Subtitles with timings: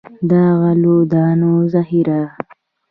[0.29, 0.31] د
[0.61, 2.21] غلو دانو ذخیره.